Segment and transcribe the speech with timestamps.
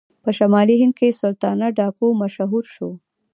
[0.23, 2.89] په شمالي هند کې سلطانه ډاکو مشهور شو.